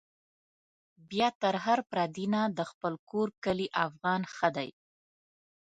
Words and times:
بيا 1.09 1.27
تر 1.41 1.55
هر 1.65 1.79
پردي 1.91 2.25
نه، 2.33 2.41
د 2.57 2.59
خپل 2.71 2.93
کور 3.09 3.27
کلي 3.43 3.67
افغان 3.85 4.21
ښه 4.33 4.49
دی 4.57 4.69